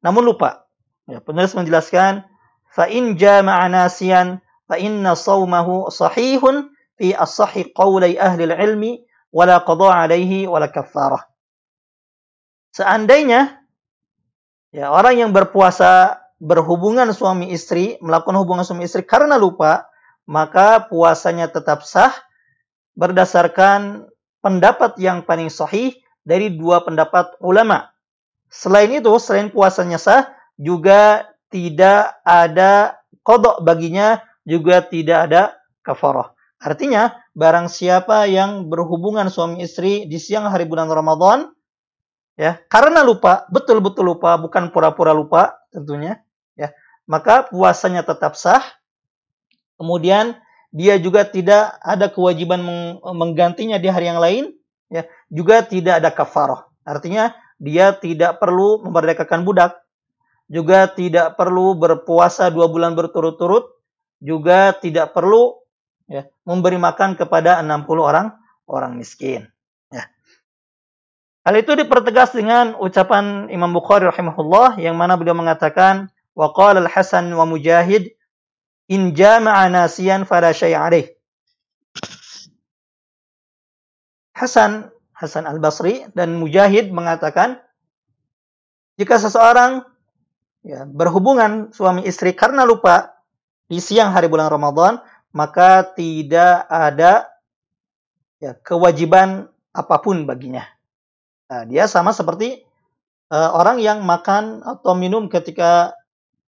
namun 0.00 0.24
lupa? 0.24 0.64
Ya, 1.04 1.20
penulis 1.20 1.52
menjelaskan 1.52 2.24
fa 2.72 2.88
in 2.88 3.20
jama'a 3.20 3.68
nasiyan 3.68 4.40
fa 4.64 4.80
inna 4.80 5.12
sawmahu 5.12 5.92
sahihun 5.92 6.72
fi 6.96 7.12
as-sahih 7.12 7.76
qawlai 7.76 8.16
ahli 8.16 8.48
ilmi 8.48 9.04
wala 9.36 9.60
qada 9.60 10.08
alaihi 10.08 10.48
wala 10.48 10.72
kaffarah. 10.72 11.28
Seandainya 12.72 13.60
ya 14.72 14.88
orang 14.88 15.28
yang 15.28 15.30
berpuasa 15.36 16.24
berhubungan 16.40 17.12
suami 17.12 17.52
istri, 17.52 18.00
melakukan 18.00 18.36
hubungan 18.40 18.64
suami 18.64 18.88
istri 18.88 19.04
karena 19.04 19.36
lupa, 19.36 19.92
maka 20.24 20.88
puasanya 20.88 21.52
tetap 21.52 21.84
sah 21.84 22.12
berdasarkan 22.98 24.10
pendapat 24.42 24.98
yang 24.98 25.22
paling 25.22 25.46
sahih 25.46 25.94
dari 26.26 26.50
dua 26.50 26.82
pendapat 26.82 27.38
ulama. 27.38 27.94
Selain 28.50 28.90
itu, 28.90 29.14
selain 29.22 29.54
puasanya 29.54 30.02
sah, 30.02 30.34
juga 30.58 31.30
tidak 31.48 32.18
ada 32.26 32.98
kodok 33.22 33.62
baginya 33.62 34.18
juga 34.42 34.82
tidak 34.82 35.30
ada 35.30 35.42
kafarah. 35.86 36.34
Artinya, 36.58 37.14
barang 37.38 37.70
siapa 37.70 38.26
yang 38.26 38.66
berhubungan 38.66 39.30
suami 39.30 39.62
istri 39.62 40.10
di 40.10 40.18
siang 40.18 40.50
hari 40.50 40.66
bulan 40.66 40.90
Ramadan, 40.90 41.54
ya, 42.34 42.58
karena 42.66 43.06
lupa, 43.06 43.46
betul-betul 43.46 44.16
lupa, 44.16 44.34
bukan 44.40 44.74
pura-pura 44.74 45.14
lupa 45.14 45.54
tentunya, 45.70 46.18
ya, 46.58 46.74
maka 47.06 47.46
puasanya 47.46 48.02
tetap 48.02 48.34
sah. 48.34 48.64
Kemudian 49.78 50.34
dia 50.68 51.00
juga 51.00 51.24
tidak 51.24 51.80
ada 51.80 52.12
kewajiban 52.12 52.60
menggantinya 53.00 53.80
di 53.80 53.88
hari 53.88 54.06
yang 54.12 54.20
lain, 54.20 54.44
ya, 54.92 55.08
juga 55.32 55.64
tidak 55.64 56.04
ada 56.04 56.10
kafarah. 56.12 56.68
Artinya 56.84 57.32
dia 57.56 57.96
tidak 57.96 58.36
perlu 58.36 58.84
memerdekakan 58.84 59.44
budak, 59.48 59.80
juga 60.48 60.88
tidak 60.88 61.36
perlu 61.40 61.76
berpuasa 61.76 62.52
dua 62.52 62.68
bulan 62.68 62.92
berturut-turut, 62.92 63.68
juga 64.20 64.76
tidak 64.76 65.16
perlu 65.16 65.56
ya, 66.08 66.28
memberi 66.44 66.76
makan 66.76 67.16
kepada 67.16 67.60
60 67.64 67.88
orang 68.00 68.36
orang 68.68 68.96
miskin. 68.96 69.48
Ya. 69.88 70.08
Hal 71.48 71.56
itu 71.56 71.72
dipertegas 71.76 72.36
dengan 72.36 72.76
ucapan 72.76 73.48
Imam 73.48 73.72
Bukhari 73.72 74.04
rahimahullah 74.04 74.76
yang 74.80 74.96
mana 75.00 75.16
beliau 75.16 75.36
mengatakan 75.36 76.12
wa 76.36 76.52
qala 76.52 76.84
al-Hasan 76.84 77.32
wa 77.32 77.48
Mujahid 77.48 78.17
in 78.88 79.12
jama'a 79.12 79.68
nasiyan 79.68 80.24
fala. 80.24 80.50
Hasan 84.32 84.88
Hasan 85.18 85.44
Al-Basri 85.50 86.06
dan 86.14 86.38
Mujahid 86.38 86.94
mengatakan 86.94 87.58
jika 88.98 89.18
seseorang 89.18 89.82
ya, 90.62 90.86
berhubungan 90.86 91.74
suami 91.74 92.06
istri 92.06 92.34
karena 92.34 92.62
lupa 92.62 93.18
di 93.68 93.82
siang 93.82 94.14
hari 94.14 94.30
bulan 94.30 94.48
Ramadan, 94.48 95.02
maka 95.34 95.82
tidak 95.90 96.66
ada 96.70 97.28
ya, 98.38 98.54
kewajiban 98.62 99.50
apa 99.74 99.96
pun 100.02 100.24
baginya. 100.24 100.64
Nah, 101.50 101.62
dia 101.66 101.90
sama 101.90 102.14
seperti 102.14 102.62
uh, 103.34 103.50
orang 103.58 103.82
yang 103.82 104.02
makan 104.06 104.62
atau 104.62 104.94
minum 104.94 105.26
ketika 105.26 105.98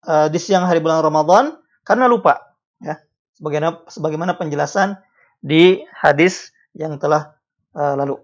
uh, 0.06 0.30
di 0.30 0.38
siang 0.38 0.66
hari 0.66 0.78
bulan 0.78 1.02
Ramadan 1.02 1.58
karena 1.90 2.06
lupa. 2.06 2.54
Ya, 2.78 3.02
sebagaimana, 3.34 3.82
sebagaimana 3.90 4.38
penjelasan 4.38 5.02
di 5.42 5.82
hadis 5.90 6.54
yang 6.70 7.02
telah 7.02 7.34
uh, 7.74 7.98
lalu. 7.98 8.22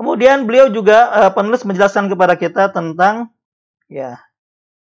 Kemudian 0.00 0.48
beliau 0.48 0.72
juga 0.72 1.12
uh, 1.12 1.32
penulis 1.36 1.60
menjelaskan 1.68 2.08
kepada 2.08 2.40
kita 2.40 2.72
tentang 2.72 3.28
ya 3.92 4.16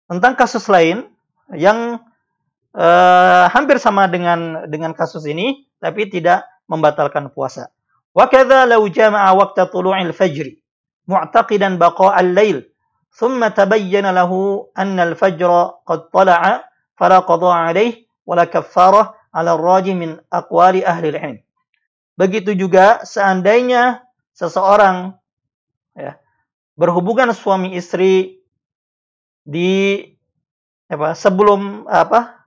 tentang 0.09 0.33
kasus 0.40 0.64
lain 0.73 1.05
yang 1.52 2.00
uh, 2.73 3.45
hampir 3.52 3.76
sama 3.76 4.09
dengan 4.09 4.64
dengan 4.73 4.97
kasus 4.97 5.28
ini 5.28 5.69
tapi 5.76 6.09
tidak 6.09 6.49
membatalkan 6.64 7.28
puasa. 7.28 7.69
Wa 8.17 8.25
kadza 8.33 8.64
law 8.64 8.81
jama'a 8.88 9.37
waqta 9.37 9.69
tulu'il 9.69 10.17
fajr 10.17 10.49
mu'taqidan 11.09 11.76
baqa' 11.76 12.12
al-lail 12.12 12.64
thumma 13.15 13.50
tabayyana 13.50 14.15
lahu 14.15 14.69
anna 14.77 15.09
al-fajr 15.09 15.83
qad 15.85 16.11
tala'a 16.12 16.67
fala 16.95 17.23
qada' 17.23 17.73
alayh 17.73 18.07
wala 18.29 18.45
kaffarah 18.47 19.17
'ala 19.33 19.55
ar-raji 19.55 19.95
min 19.95 20.17
aqwali 20.33 20.83
ahli 20.85 21.15
al-'ilm. 21.15 21.38
Begitu 22.19 22.59
juga 22.59 23.07
seandainya 23.07 24.03
seseorang 24.35 25.15
ya, 25.95 26.19
berhubungan 26.75 27.31
suami 27.31 27.79
istri 27.79 28.43
di 29.47 30.03
apa 30.88 31.12
sebelum 31.15 31.85
apa 31.91 32.47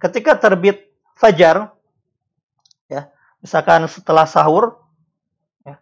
ketika 0.00 0.36
terbit 0.36 0.90
fajar 1.14 1.70
ya 2.90 3.12
misalkan 3.44 3.86
setelah 3.86 4.26
sahur 4.26 4.80
ya, 5.62 5.76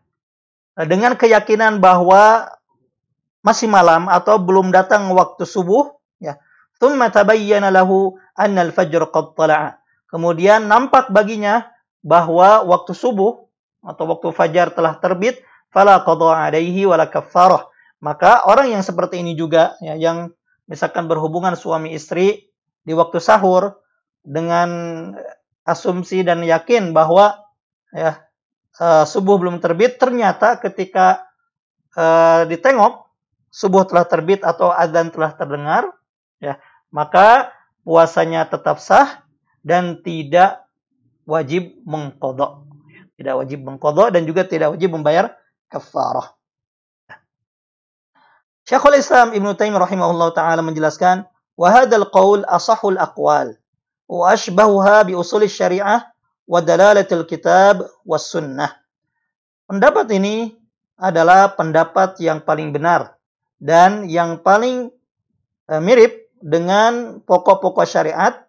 dengan 0.84 1.14
keyakinan 1.14 1.80
bahwa 1.80 2.50
masih 3.48 3.64
malam 3.64 4.12
atau 4.12 4.36
belum 4.36 4.68
datang 4.68 5.08
waktu 5.16 5.48
subuh 5.48 5.96
ya. 6.20 6.36
Thumma 6.76 7.08
tabayyana 7.08 7.72
lahu 7.72 8.20
anna 8.36 8.68
al-fajr 8.68 9.08
qad 9.08 9.32
tala'a. 9.32 9.80
Kemudian 10.12 10.68
nampak 10.68 11.08
baginya 11.08 11.72
bahwa 12.04 12.60
waktu 12.68 12.92
subuh 12.92 13.48
atau 13.80 14.04
waktu 14.04 14.28
fajar 14.36 14.68
telah 14.76 15.00
terbit 15.00 15.40
fala 15.72 16.04
qada 16.04 16.36
alaihi 16.36 16.84
wala 16.84 17.08
kaffarah. 17.08 17.66
Maka 17.98 18.46
orang 18.46 18.78
yang 18.78 18.84
seperti 18.84 19.24
ini 19.24 19.34
juga 19.34 19.74
ya, 19.82 19.98
yang 19.98 20.30
misalkan 20.70 21.10
berhubungan 21.10 21.58
suami 21.58 21.96
istri 21.96 22.52
di 22.84 22.92
waktu 22.94 23.18
sahur 23.18 23.80
dengan 24.22 24.68
asumsi 25.66 26.22
dan 26.22 26.44
yakin 26.46 26.94
bahwa 26.94 27.42
ya 27.90 28.22
uh, 28.78 29.04
subuh 29.08 29.40
belum 29.40 29.58
terbit, 29.58 29.98
ternyata 29.98 30.62
ketika 30.62 31.26
uh, 31.98 32.46
ditengok 32.46 33.07
subuh 33.48 33.84
telah 33.88 34.04
terbit 34.04 34.44
atau 34.44 34.72
adzan 34.72 35.12
telah 35.12 35.32
terdengar, 35.34 35.88
ya, 36.40 36.60
maka 36.92 37.52
puasanya 37.84 38.48
tetap 38.48 38.80
sah 38.80 39.24
dan 39.64 40.00
tidak 40.04 40.64
wajib 41.28 41.76
mengkodok. 41.84 42.64
Tidak 43.18 43.34
wajib 43.34 43.66
mengkodok 43.66 44.14
dan 44.14 44.22
juga 44.24 44.46
tidak 44.46 44.78
wajib 44.78 44.94
membayar 44.94 45.34
kafarah. 45.68 46.38
Syekhul 48.68 49.00
Islam 49.00 49.32
Ibn 49.32 49.56
Taimiyah 49.56 49.82
rahimahullah 49.82 50.28
taala 50.36 50.60
menjelaskan, 50.62 51.24
"Wa 51.56 51.68
hadzal 51.72 52.08
qaul 52.12 52.44
asahul 52.46 53.00
aqwal 53.00 53.56
wa 54.08 54.24
ashbahuha 54.28 55.08
bi 55.08 55.16
usul 55.16 55.48
syariah 55.48 56.04
wa 56.44 56.58
dalalatil 56.60 57.24
kitab 57.24 57.88
was 58.04 58.28
sunnah." 58.28 58.70
Pendapat 59.68 60.08
ini 60.14 60.54
adalah 60.96 61.52
pendapat 61.56 62.20
yang 62.22 62.44
paling 62.44 62.72
benar 62.72 63.17
dan 63.58 64.06
yang 64.06 64.42
paling 64.42 64.90
uh, 65.70 65.82
mirip 65.82 66.30
dengan 66.38 67.18
pokok-pokok 67.26 67.86
syariat 67.86 68.46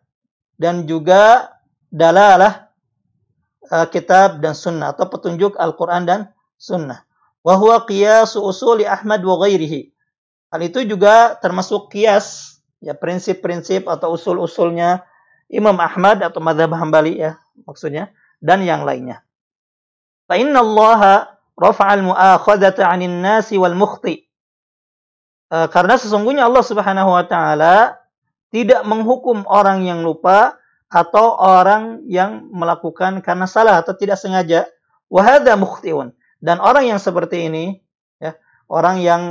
dan 0.62 0.86
juga 0.86 1.54
dalalah 1.90 2.70
uh, 3.74 3.90
kitab 3.90 4.42
dan 4.42 4.54
sunnah 4.54 4.94
atau 4.94 5.10
petunjuk 5.10 5.58
Al-Quran 5.58 6.06
dan 6.06 6.20
sunnah. 6.58 7.06
Wahwa 7.42 7.86
qiyasu 7.88 8.44
usuli 8.44 8.84
Ahmad 8.84 9.24
wa 9.24 9.40
ghairihi 9.42 9.90
Hal 10.50 10.66
itu 10.66 10.82
juga 10.82 11.38
termasuk 11.38 11.94
kias, 11.94 12.58
ya 12.82 12.98
prinsip-prinsip 12.98 13.86
atau 13.86 14.18
usul-usulnya 14.18 15.06
Imam 15.46 15.78
Ahmad 15.78 16.26
atau 16.26 16.42
Madhab 16.42 16.74
Hambali 16.74 17.22
ya 17.22 17.38
maksudnya 17.70 18.10
dan 18.42 18.66
yang 18.66 18.82
lainnya. 18.82 19.22
Fa 20.26 20.38
inna 20.42 20.62
rafa'al 21.58 22.02
mu'akhadata 22.02 22.86
'anil 22.86 23.14
nasi 23.22 23.62
wal 23.62 23.78
mukhti. 23.78 24.29
Uh, 25.50 25.66
karena 25.70 25.98
sesungguhnya 25.98 26.46
Allah 26.46 26.62
Subhanahu 26.62 27.10
wa 27.10 27.26
taala 27.26 27.98
tidak 28.54 28.86
menghukum 28.86 29.46
orang 29.50 29.86
yang 29.86 30.06
lupa 30.06 30.58
atau 30.90 31.38
orang 31.38 32.06
yang 32.10 32.50
melakukan 32.50 33.22
karena 33.22 33.46
salah 33.46 33.82
atau 33.82 33.94
tidak 33.94 34.18
sengaja. 34.18 34.70
Wahada 35.10 35.58
mukhtiun. 35.58 36.14
Dan 36.38 36.62
orang 36.62 36.86
yang 36.86 37.02
seperti 37.02 37.50
ini, 37.50 37.82
ya, 38.22 38.38
orang 38.70 39.02
yang 39.02 39.22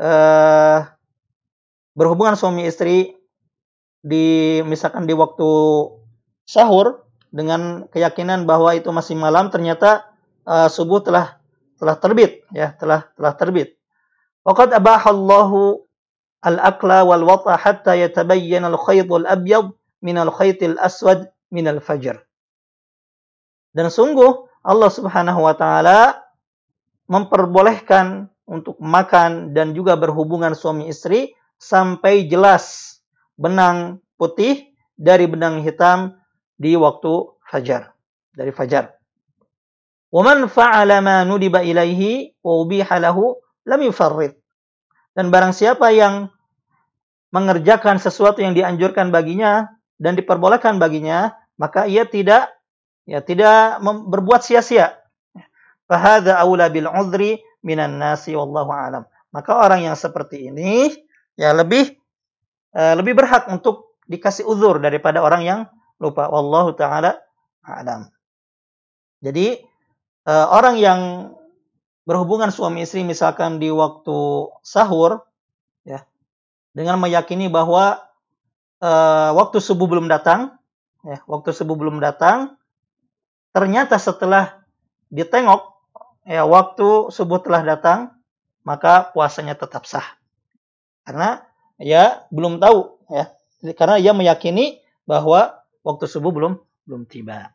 uh, 0.00 0.78
berhubungan 1.96 2.36
suami 2.36 2.68
istri 2.68 3.16
di 4.04 4.60
misalkan 4.64 5.08
di 5.08 5.16
waktu 5.16 5.48
sahur 6.46 7.04
dengan 7.32 7.90
keyakinan 7.90 8.46
bahwa 8.46 8.72
itu 8.76 8.88
masih 8.92 9.18
malam 9.18 9.50
ternyata 9.50 10.08
uh, 10.46 10.70
subuh 10.70 11.02
telah 11.02 11.40
telah 11.76 11.96
terbit 11.98 12.44
ya 12.52 12.76
telah 12.76 13.08
telah 13.16 13.32
terbit. 13.34 13.76
وقد 14.46 14.68
أباح 14.78 15.02
al-akla 16.46 17.02
wal 17.02 17.26
حتى 17.58 17.92
hatta 18.06 18.22
الخيط 18.62 19.10
الأبيض 19.10 19.66
من 20.06 20.16
al-abyad 20.22 20.62
min 20.62 20.70
الفجر 20.70 20.78
al-aswad 20.78 21.20
min 21.50 21.66
al-fajr. 21.66 22.22
Dan 23.74 23.90
sungguh 23.90 24.46
Allah 24.62 24.90
Subhanahu 24.90 25.42
wa 25.42 25.54
taala 25.58 26.22
memperbolehkan 27.10 28.30
untuk 28.46 28.78
makan 28.78 29.50
dan 29.50 29.74
juga 29.74 29.98
berhubungan 29.98 30.54
suami 30.54 30.86
istri 30.86 31.34
sampai 31.58 32.30
jelas 32.30 32.98
benang 33.34 33.98
putih 34.14 34.70
dari 34.94 35.26
benang 35.26 35.66
hitam 35.66 36.14
di 36.54 36.78
waktu 36.78 37.34
fajar 37.50 37.90
dari 38.30 38.54
fajar. 38.54 38.94
Waman 40.14 40.46
fa'ala 40.46 41.02
ma 41.02 41.26
nudiba 41.26 41.66
ilaihi 41.66 42.38
wa 42.40 42.62
ubiha 42.62 43.02
lam 43.66 43.80
yufarrid. 43.82 44.38
Dan 45.12 45.28
barang 45.28 45.52
siapa 45.52 45.90
yang 45.92 46.30
mengerjakan 47.34 47.98
sesuatu 47.98 48.40
yang 48.40 48.54
dianjurkan 48.54 49.10
baginya 49.10 49.68
dan 49.98 50.14
diperbolehkan 50.14 50.78
baginya, 50.78 51.34
maka 51.58 51.84
ia 51.84 52.06
tidak 52.06 52.54
ya 53.04 53.20
tidak 53.20 53.82
berbuat 53.82 54.40
sia-sia. 54.40 54.96
Fahadha 55.86 56.38
aula 56.42 56.70
bil 56.70 56.90
udhri 56.90 57.42
minan 57.62 57.98
nasi 57.98 58.34
wallahu 58.34 58.70
alam. 58.70 59.04
Maka 59.34 59.52
orang 59.54 59.86
yang 59.86 59.96
seperti 59.98 60.50
ini 60.50 60.90
ya 61.38 61.52
lebih 61.52 61.94
eh, 62.74 62.94
lebih 62.94 63.18
berhak 63.18 63.50
untuk 63.50 63.98
dikasih 64.06 64.46
uzur 64.46 64.78
daripada 64.78 65.22
orang 65.22 65.42
yang 65.42 65.60
lupa 65.98 66.30
wallahu 66.30 66.74
taala 66.74 67.18
alam. 67.62 68.10
Jadi 69.22 69.58
eh, 70.26 70.46
orang 70.50 70.76
yang 70.78 71.00
berhubungan 72.06 72.54
suami 72.54 72.86
istri 72.86 73.02
misalkan 73.02 73.58
di 73.58 73.68
waktu 73.68 74.48
sahur 74.62 75.26
ya 75.82 76.06
dengan 76.72 77.02
meyakini 77.02 77.50
bahwa 77.50 77.98
uh, 78.78 79.30
waktu 79.34 79.58
subuh 79.58 79.90
belum 79.90 80.06
datang 80.06 80.54
ya 81.02 81.20
waktu 81.26 81.50
subuh 81.50 81.74
belum 81.74 81.98
datang 81.98 82.54
ternyata 83.50 83.98
setelah 83.98 84.62
ditengok 85.10 85.76
ya 86.26 86.42
waktu 86.42 87.14
subuh 87.14 87.40
telah 87.40 87.62
datang, 87.62 88.18
maka 88.66 89.14
puasanya 89.14 89.54
tetap 89.54 89.86
sah. 89.86 90.04
Karena 91.06 91.46
ya 91.78 92.26
belum 92.34 92.58
tahu 92.58 92.98
ya. 93.08 93.30
Karena 93.78 93.96
ia 93.96 94.12
meyakini 94.12 94.82
bahwa 95.06 95.62
waktu 95.86 96.10
subuh 96.10 96.34
belum 96.34 96.58
belum 96.84 97.06
tiba. 97.06 97.54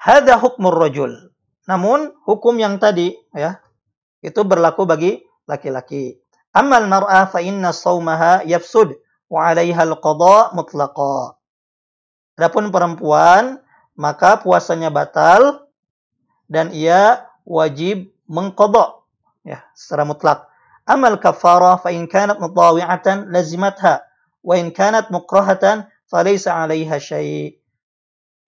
Hada 0.00 0.40
hukmur 0.40 0.80
rajul. 0.80 1.28
Namun 1.68 2.12
hukum 2.24 2.56
yang 2.56 2.80
tadi 2.80 3.12
ya 3.36 3.60
itu 4.24 4.40
berlaku 4.44 4.84
bagi 4.88 5.20
laki-laki. 5.48 6.16
Amal 6.52 6.86
mar'ah 6.90 7.30
fa 7.30 7.40
inna 7.40 7.70
saumaha 7.70 8.42
yafsud 8.44 8.96
wa 9.30 9.48
'alaiha 9.48 9.86
al-qada 9.86 10.54
mutlaqa. 10.56 11.38
Adapun 12.40 12.72
perempuan 12.72 13.60
maka 13.94 14.40
puasanya 14.40 14.88
batal 14.88 15.68
dan 16.48 16.72
ia 16.72 17.28
wajib 17.44 18.10
mengkodok 18.26 19.04
ya 19.44 19.62
secara 19.76 20.08
mutlak. 20.08 20.48
Amal 20.88 21.20
kafarah 21.22 21.78
fa 21.78 21.94
in 21.94 22.10
kanat 22.10 22.42
mutawi'atan 22.42 23.30
lazimatha 23.30 24.02
wa 24.42 24.54
in 24.56 24.72
kanat 24.74 25.12
mukrahatan 25.12 25.86
falaysa 26.10 26.56
'alaiha 26.56 26.96
syai'. 26.98 27.60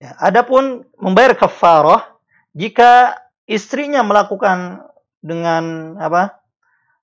Ya, 0.03 0.18
adapun 0.18 0.83
membayar 0.98 1.38
kafarah 1.38 2.12
jika 2.52 3.18
istrinya 3.48 4.04
melakukan 4.04 4.86
dengan 5.20 5.96
apa? 5.98 6.38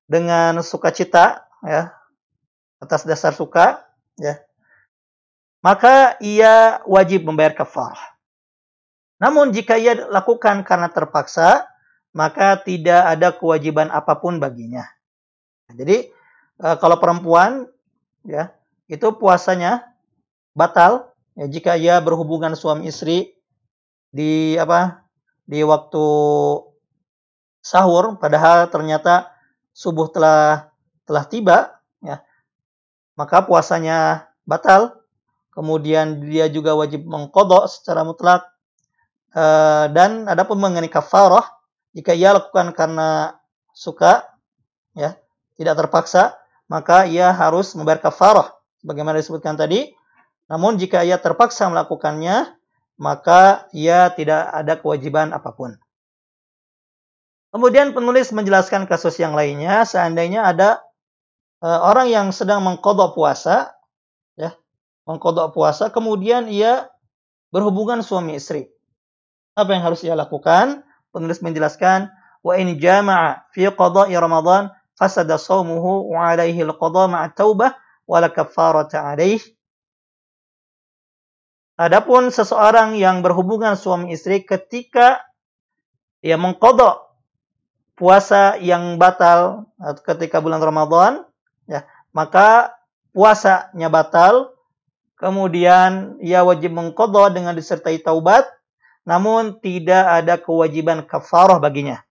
dengan 0.10 0.58
sukacita 0.66 1.46
ya 1.62 1.94
atas 2.82 3.06
dasar 3.06 3.30
suka 3.30 3.86
ya 4.18 4.42
maka 5.60 6.16
ia 6.24 6.80
wajib 6.88 7.28
membayar 7.28 7.52
kafarah. 7.52 8.00
Namun 9.20 9.52
jika 9.52 9.76
ia 9.76 10.08
lakukan 10.08 10.64
karena 10.64 10.88
terpaksa, 10.88 11.68
maka 12.16 12.56
tidak 12.64 13.04
ada 13.04 13.36
kewajiban 13.36 13.92
apa 13.92 14.16
pun 14.18 14.40
baginya. 14.40 14.88
Jadi 15.70 16.10
eh, 16.64 16.76
kalau 16.80 16.98
perempuan 16.98 17.68
ya 18.24 18.56
itu 18.90 19.14
puasanya 19.20 19.86
batal 20.56 21.12
ya, 21.36 21.46
jika 21.52 21.76
ia 21.76 22.00
berhubungan 22.00 22.56
suami 22.56 22.90
istri 22.90 23.36
di 24.10 24.56
apa 24.56 25.04
di 25.50 25.66
waktu 25.66 26.06
sahur 27.66 28.22
padahal 28.22 28.70
ternyata 28.70 29.34
subuh 29.74 30.14
telah 30.14 30.70
telah 31.10 31.26
tiba 31.26 31.58
ya. 32.06 32.22
Maka 33.18 33.42
puasanya 33.50 34.30
batal. 34.46 35.02
Kemudian 35.50 36.24
dia 36.24 36.48
juga 36.48 36.78
wajib 36.78 37.04
mengkodok 37.10 37.66
secara 37.66 38.06
mutlak. 38.06 38.46
Uh, 39.34 39.90
dan 39.92 40.30
adapun 40.30 40.62
mengenai 40.62 40.88
kafarah. 40.88 41.44
Jika 41.98 42.14
ia 42.14 42.38
lakukan 42.38 42.70
karena 42.78 43.42
suka 43.74 44.30
ya 44.94 45.18
tidak 45.58 45.86
terpaksa 45.86 46.38
maka 46.70 47.10
ia 47.10 47.34
harus 47.34 47.74
membayar 47.74 47.98
kafarah. 47.98 48.54
Sebagaimana 48.86 49.18
disebutkan 49.18 49.58
tadi. 49.58 49.90
Namun 50.46 50.78
jika 50.78 51.02
ia 51.02 51.18
terpaksa 51.18 51.66
melakukannya 51.68 52.59
maka 53.00 53.72
ia 53.72 54.12
tidak 54.12 54.52
ada 54.52 54.76
kewajiban 54.76 55.32
apa 55.32 55.56
pun 55.56 55.80
kemudian 57.56 57.96
penulis 57.96 58.30
menjelaskan 58.36 58.86
kasus 58.86 59.16
yang 59.18 59.34
lainnya 59.34 59.88
seandainya 59.88 60.46
ada 60.46 60.84
uh, 61.64 61.90
orang 61.90 62.12
yang 62.12 62.28
sedang 62.36 62.60
mengkodok 62.62 63.16
puasa 63.16 63.72
ya 64.36 64.54
mengkodok 65.08 65.56
puasa 65.56 65.88
kemudian 65.90 66.52
ia 66.52 66.92
berhubungan 67.50 68.04
suami 68.04 68.38
istri 68.38 68.70
apa 69.60 69.76
yang 69.76 69.84
harus 69.84 70.08
ia 70.08 70.16
lakukan? 70.16 70.88
Penulis 71.12 71.44
menjelaskan, 71.44 72.08
wa 72.40 72.56
in 72.56 72.80
jama'a 72.80 73.44
fi 73.52 73.68
qada'i 73.68 74.16
Ramadan 74.16 74.72
fasada 74.96 75.36
shaumuhu 75.36 76.16
wa 76.16 76.32
'alaihi 76.32 76.64
al-qada' 76.64 77.12
ma'a 77.12 77.28
taubah 77.36 77.76
wa 78.08 78.18
la 78.24 78.32
kaffarata 78.32 79.04
'alaih. 79.04 79.44
Adapun 81.80 82.28
seseorang 82.28 83.00
yang 83.00 83.24
berhubungan 83.24 83.80
suami 83.80 84.12
istri 84.12 84.44
ketika 84.44 85.24
ia 86.20 86.36
mengkodok 86.36 87.08
puasa 87.96 88.60
yang 88.60 89.00
batal 89.00 89.72
ketika 90.04 90.44
bulan 90.44 90.60
Ramadan, 90.60 91.24
ya, 91.72 91.88
maka 92.12 92.76
puasanya 93.16 93.88
batal, 93.88 94.52
kemudian 95.16 96.20
ia 96.20 96.44
wajib 96.44 96.76
mengkodok 96.76 97.32
dengan 97.32 97.56
disertai 97.56 98.04
taubat, 98.04 98.44
namun 99.08 99.64
tidak 99.64 100.04
ada 100.04 100.36
kewajiban 100.36 101.08
kafarah 101.08 101.64
baginya. 101.64 102.04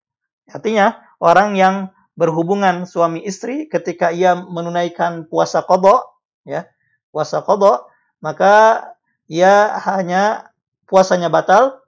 Artinya, 0.48 0.96
orang 1.20 1.60
yang 1.60 1.92
berhubungan 2.16 2.88
suami 2.88 3.20
istri 3.20 3.68
ketika 3.68 4.16
ia 4.16 4.32
menunaikan 4.32 5.28
puasa 5.28 5.60
kodok, 5.60 6.08
ya, 6.48 6.64
puasa 7.12 7.44
kodok, 7.44 7.92
maka 8.24 8.96
ia 9.28 9.76
hanya 9.84 10.50
puasanya 10.88 11.28
batal, 11.28 11.84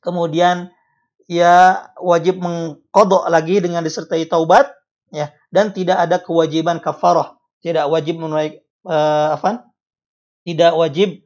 kemudian 0.00 0.72
ia 1.28 1.86
wajib 2.00 2.40
mengkodok 2.40 3.28
lagi 3.28 3.60
dengan 3.60 3.84
disertai 3.84 4.24
taubat, 4.26 4.72
ya, 5.12 5.30
dan 5.52 5.70
tidak 5.70 6.00
ada 6.00 6.16
kewajiban 6.18 6.80
kafarah, 6.80 7.36
tidak 7.60 7.86
wajib 7.92 8.18
menunaikan 8.18 8.64
uh, 8.88 9.38
apa? 9.38 9.68
Tidak 10.42 10.74
wajib 10.74 11.22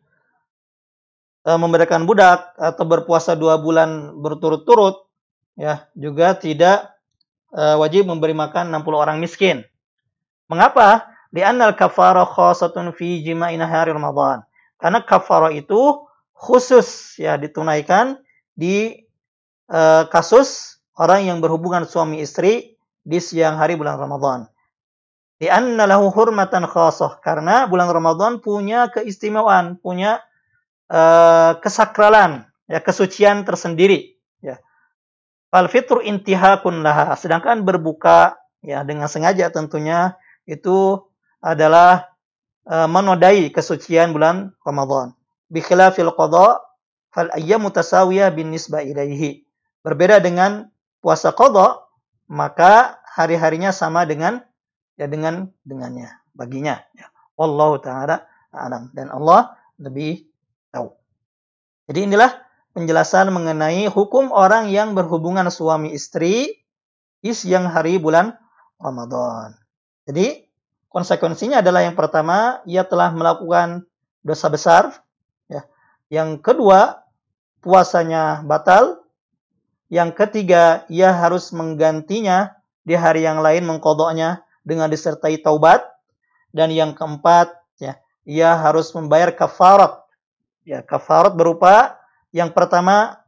uh, 1.49 1.57
memberikan 1.57 2.05
budak 2.05 2.53
atau 2.61 2.85
berpuasa 2.85 3.33
dua 3.33 3.57
bulan 3.57 4.19
berturut-turut, 4.21 5.09
ya, 5.57 5.89
juga 5.97 6.37
tidak 6.37 6.95
uh, 7.57 7.81
wajib 7.81 8.07
memberi 8.07 8.37
makan 8.37 8.71
60 8.71 8.87
orang 8.93 9.19
miskin. 9.19 9.65
Mengapa? 10.47 11.11
Di 11.35 11.43
anal 11.43 11.75
kafarah 11.75 12.25
khasatun 12.25 12.95
fi 12.95 13.21
jima'in 13.21 13.61
hari 13.61 13.93
Ramadan. 13.93 14.46
Karena 14.77 15.01
kafarah 15.03 15.53
itu 15.53 16.05
khusus 16.37 17.17
ya 17.17 17.41
ditunaikan 17.41 18.21
di 18.53 18.93
uh, 19.73 20.05
kasus 20.13 20.81
orang 20.97 21.29
yang 21.29 21.39
berhubungan 21.41 21.89
suami 21.89 22.21
istri 22.21 22.77
di 23.07 23.19
siang 23.21 23.57
hari 23.57 23.77
bulan 23.77 23.97
Ramadan. 23.97 24.49
Di 25.37 25.53
anna 25.53 25.85
lahu 25.85 26.09
hurmatan 26.09 26.65
khasah 26.65 27.21
karena 27.21 27.69
bulan 27.69 27.93
Ramadan 27.93 28.41
punya 28.41 28.89
keistimewaan, 28.89 29.77
punya 29.77 30.25
uh, 30.89 31.61
kesakralan, 31.61 32.49
ya 32.65 32.81
kesucian 32.81 33.45
tersendiri, 33.45 34.17
ya. 34.41 34.57
Fal 35.53 35.69
fitru 35.69 36.01
intihakun 36.01 36.81
laha. 36.81 37.13
Sedangkan 37.21 37.69
berbuka 37.69 38.41
ya 38.65 38.81
dengan 38.83 39.13
sengaja 39.13 39.53
tentunya 39.53 40.17
itu 40.49 41.05
adalah 41.45 42.16
uh, 42.67 42.91
menodai 42.91 43.49
kesucian 43.55 44.13
bulan 44.13 44.53
Ramadan. 44.67 45.15
Bi 45.47 45.63
khilafil 45.63 46.11
qada 46.15 46.61
fal 47.15 47.31
ayyamu 47.33 47.71
tasawiyah 47.71 48.35
bin 48.35 48.51
nisbah 48.53 48.83
ilaihi. 48.83 49.47
Berbeda 49.87 50.19
dengan 50.19 50.69
puasa 50.99 51.31
qadha, 51.31 51.87
maka 52.27 52.99
hari-harinya 53.07 53.71
sama 53.71 54.03
dengan 54.03 54.43
ya 54.99 55.07
dengan 55.07 55.47
dengannya, 55.63 56.11
baginya. 56.35 56.83
Ya. 56.99 57.07
Allah 57.39 57.71
taala 57.85 58.17
alam 58.51 58.91
dan 58.97 59.13
Allah 59.13 59.55
lebih 59.79 60.27
tahu. 60.73 60.91
Jadi 61.87 62.11
inilah 62.11 62.33
penjelasan 62.75 63.31
mengenai 63.31 63.87
hukum 63.87 64.33
orang 64.33 64.73
yang 64.73 64.97
berhubungan 64.97 65.47
suami 65.53 65.93
istri 65.95 66.65
di 67.21 67.33
siang 67.33 67.69
hari 67.71 68.01
bulan 68.01 68.35
Ramadan. 68.81 69.55
Jadi 70.09 70.46
konsekuensinya 70.97 71.61
adalah 71.61 71.85
yang 71.85 71.93
pertama 71.93 72.65
ia 72.65 72.81
telah 72.89 73.13
melakukan 73.13 73.85
dosa 74.25 74.49
besar, 74.49 74.97
ya. 75.45 75.69
Yang 76.09 76.41
kedua 76.41 77.05
puasanya 77.61 78.41
batal, 78.49 79.05
yang 79.87 80.11
ketiga, 80.11 80.83
ia 80.91 81.15
harus 81.15 81.55
menggantinya 81.55 82.59
di 82.83 82.99
hari 82.99 83.23
yang 83.23 83.39
lain 83.39 83.63
mengkodoknya 83.63 84.43
dengan 84.67 84.91
disertai 84.91 85.39
taubat. 85.39 85.87
Dan 86.51 86.75
yang 86.75 86.97
keempat, 86.97 87.55
ya, 87.79 88.01
ia 88.27 88.51
harus 88.59 88.91
membayar 88.97 89.31
kafarat. 89.31 90.03
Ya, 90.67 90.83
kafarat 90.83 91.39
berupa 91.39 91.95
yang 92.35 92.51
pertama 92.51 93.23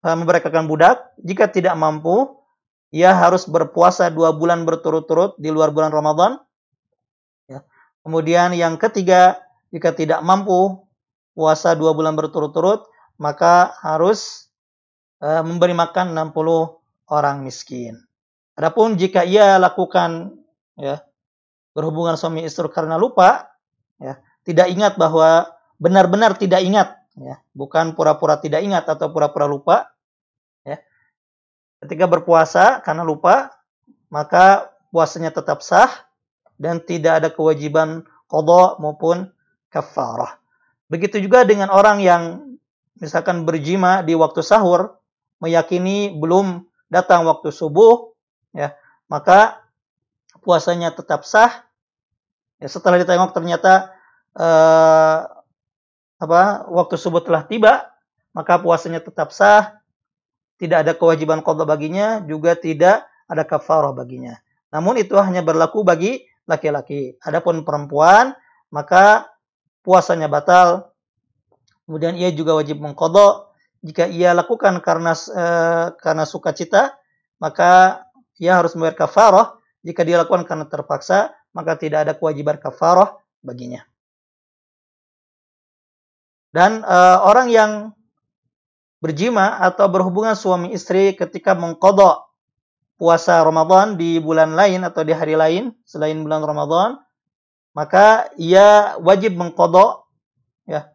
eh, 0.00 0.16
memberekakan 0.16 0.64
budak. 0.64 1.12
Jika 1.20 1.50
tidak 1.52 1.76
mampu, 1.76 2.40
ia 2.88 3.12
harus 3.12 3.44
berpuasa 3.44 4.08
dua 4.08 4.32
bulan 4.32 4.64
berturut-turut 4.64 5.36
di 5.36 5.52
luar 5.52 5.68
bulan 5.76 5.92
Ramadan. 5.92 6.40
Kemudian 8.02 8.54
yang 8.54 8.78
ketiga, 8.78 9.38
jika 9.70 9.94
tidak 9.94 10.20
mampu 10.26 10.82
puasa 11.32 11.72
dua 11.78 11.94
bulan 11.94 12.18
berturut-turut, 12.18 12.86
maka 13.16 13.72
harus 13.80 14.52
Eh, 15.22 15.42
memberi 15.46 15.70
makan 15.70 16.18
60 16.18 16.82
orang 17.14 17.46
miskin. 17.46 17.94
Adapun 18.58 18.98
jika 18.98 19.22
ia 19.22 19.54
lakukan 19.54 20.34
ya 20.74 20.98
berhubungan 21.78 22.18
suami 22.18 22.42
istri 22.42 22.66
karena 22.74 22.98
lupa, 22.98 23.54
ya 24.02 24.18
tidak 24.42 24.66
ingat 24.74 24.98
bahwa 24.98 25.46
benar-benar 25.78 26.34
tidak 26.34 26.66
ingat, 26.66 26.98
ya 27.14 27.38
bukan 27.54 27.94
pura-pura 27.94 28.42
tidak 28.42 28.66
ingat 28.66 28.82
atau 28.90 29.14
pura-pura 29.14 29.46
lupa, 29.46 29.94
ya. 30.66 30.82
Ketika 31.78 32.10
berpuasa 32.10 32.82
karena 32.82 33.06
lupa, 33.06 33.54
maka 34.10 34.74
puasanya 34.90 35.30
tetap 35.30 35.62
sah 35.62 36.02
dan 36.56 36.80
tidak 36.82 37.22
ada 37.22 37.28
kewajiban 37.32 38.04
qada 38.26 38.80
maupun 38.80 39.28
kafarah. 39.68 40.40
Begitu 40.92 41.20
juga 41.24 41.44
dengan 41.48 41.72
orang 41.72 42.04
yang 42.04 42.22
misalkan 43.00 43.48
berjima 43.48 44.04
di 44.04 44.12
waktu 44.12 44.44
sahur, 44.44 45.00
meyakini 45.40 46.12
belum 46.16 46.68
datang 46.92 47.24
waktu 47.24 47.48
subuh, 47.48 48.12
ya, 48.52 48.76
maka 49.08 49.64
puasanya 50.44 50.92
tetap 50.92 51.24
sah. 51.24 51.64
Ya, 52.62 52.68
setelah 52.70 53.00
ditengok 53.00 53.34
ternyata 53.34 53.90
eh, 54.36 55.18
apa 56.22 56.42
waktu 56.70 56.94
subuh 56.94 57.24
telah 57.24 57.42
tiba, 57.48 57.90
maka 58.36 58.60
puasanya 58.60 59.02
tetap 59.02 59.32
sah. 59.34 59.82
Tidak 60.60 60.86
ada 60.86 60.94
kewajiban 60.94 61.42
qada 61.42 61.66
baginya, 61.66 62.22
juga 62.22 62.54
tidak 62.54 63.10
ada 63.26 63.42
kafarah 63.42 63.90
baginya. 63.90 64.38
Namun 64.70 65.00
itu 65.00 65.18
hanya 65.18 65.42
berlaku 65.42 65.82
bagi 65.82 66.22
laki-laki. 66.46 67.16
Adapun 67.22 67.62
perempuan, 67.66 68.34
maka 68.72 69.30
puasanya 69.82 70.26
batal. 70.26 70.94
Kemudian 71.86 72.14
ia 72.14 72.30
juga 72.30 72.56
wajib 72.56 72.78
mengkodok 72.78 73.52
jika 73.82 74.06
ia 74.06 74.30
lakukan 74.30 74.78
karena 74.78 75.10
uh, 75.12 75.98
karena 75.98 76.22
sukacita, 76.22 76.94
maka 77.42 78.06
ia 78.38 78.54
harus 78.54 78.78
membayar 78.78 78.94
kafarah. 79.06 79.58
Jika 79.82 80.06
dia 80.06 80.22
lakukan 80.22 80.46
karena 80.46 80.70
terpaksa, 80.70 81.34
maka 81.50 81.74
tidak 81.74 82.06
ada 82.06 82.14
kewajiban 82.14 82.62
kafarah 82.62 83.18
baginya. 83.42 83.82
Dan 86.54 86.86
uh, 86.86 87.26
orang 87.26 87.50
yang 87.50 87.70
berjima 89.02 89.58
atau 89.58 89.90
berhubungan 89.90 90.38
suami 90.38 90.70
istri 90.70 91.18
ketika 91.18 91.58
mengkodok 91.58 92.30
puasa 93.02 93.42
Ramadan 93.42 93.98
di 93.98 94.22
bulan 94.22 94.54
lain 94.54 94.86
atau 94.86 95.02
di 95.02 95.10
hari 95.10 95.34
lain 95.34 95.74
selain 95.82 96.22
bulan 96.22 96.46
Ramadan, 96.46 97.02
maka 97.74 98.30
ia 98.38 98.94
wajib 99.02 99.34
mengkodok 99.34 100.06
ya 100.70 100.86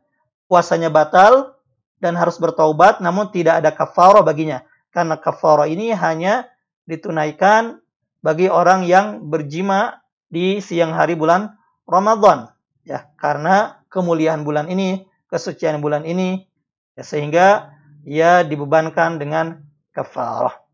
puasanya 0.48 0.88
batal 0.88 1.60
dan 2.00 2.15
harus 2.15 2.39
bertaubat 2.39 3.04
namun 3.04 3.28
tidak 3.36 3.60
ada 3.60 3.76
kafarah 3.76 4.24
baginya. 4.24 4.63
Karena 4.96 5.20
kafarah 5.20 5.67
ini 5.67 5.91
hanya 5.91 6.48
ditunaikan 6.88 7.84
bagi 8.24 8.48
orang 8.48 8.88
yang 8.88 9.28
berjima 9.28 10.00
di 10.32 10.63
siang 10.63 10.96
hari 10.96 11.20
bulan 11.20 11.60
Ramadan. 11.84 12.48
Ya, 12.88 13.12
karena 13.20 13.84
kemuliaan 13.91 14.48
bulan 14.48 14.72
ini, 14.72 15.04
kesucian 15.28 15.84
bulan 15.84 16.08
ini, 16.08 16.48
ya, 16.96 17.04
sehingga 17.04 17.76
ia 18.08 18.48
dibebankan 18.48 19.20
dengan 19.20 19.60
kafarah. 19.91 20.66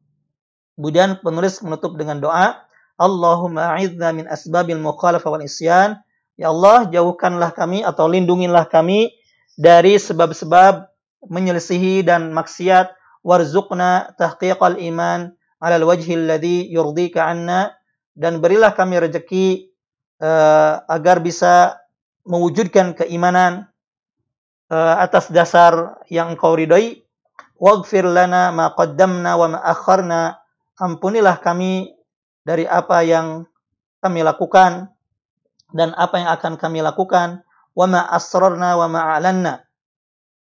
Kemudian 0.73 1.21
penulis 1.21 1.61
menutup 1.61 1.93
dengan 1.93 2.17
doa, 2.17 2.65
Allahumma 2.97 3.77
a'idna 3.77 4.13
min 4.13 4.25
asbabil 4.29 4.77
mukhalafah 4.77 5.29
wal 5.33 5.45
isyan. 5.45 6.01
Ya 6.33 6.49
Allah, 6.49 6.89
jauhkanlah 6.89 7.53
kami 7.53 7.85
atau 7.85 8.09
lindungilah 8.09 8.65
kami 8.69 9.13
dari 9.53 10.01
sebab-sebab 10.01 10.89
menyelisihi 11.29 12.05
dan 12.05 12.33
maksiat. 12.33 12.93
Warzuqna 13.23 14.17
tahqiqal 14.19 14.81
iman 14.93 15.31
ala 15.61 15.75
alwajhi 15.77 16.17
alladhi 16.17 16.67
yurdika 16.73 17.29
anna. 17.29 17.73
Dan 18.13 18.41
berilah 18.41 18.73
kami 18.77 18.97
rezeki 19.01 19.73
uh, 20.21 20.85
agar 20.85 21.21
bisa 21.21 21.81
mewujudkan 22.25 22.93
keimanan 22.93 23.69
uh, 24.69 24.95
atas 25.01 25.33
dasar 25.33 26.01
yang 26.09 26.33
engkau 26.33 26.53
ridhoi. 26.53 27.01
Waghfir 27.57 28.05
lana 28.05 28.51
ma 28.51 28.73
qaddamna 28.73 29.37
wa 29.39 29.47
ma 29.53 29.59
akharna 29.63 30.42
ampunilah 30.83 31.39
kami 31.39 31.95
dari 32.43 32.67
apa 32.67 33.07
yang 33.07 33.47
kami 34.03 34.19
lakukan 34.19 34.91
dan 35.71 35.95
apa 35.95 36.19
yang 36.19 36.29
akan 36.35 36.53
kami 36.59 36.83
lakukan 36.83 37.47
wa 37.71 37.85
ma 37.87 38.03
asrarna 38.11 38.75
wa 38.75 38.91
ma 38.91 39.15
alanna 39.15 39.63